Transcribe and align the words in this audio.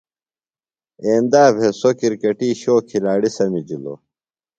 ایندا 1.03 1.43
بھےۡ 1.55 1.75
سوۡ 1.79 1.95
کرکٹی 1.99 2.49
شو 2.61 2.75
کِھلاڑی 2.87 3.29
سمِجِلوۡ۔ 3.37 3.99